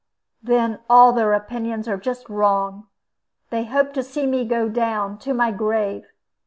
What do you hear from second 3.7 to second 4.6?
to see me